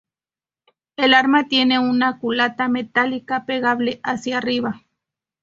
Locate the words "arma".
1.13-1.47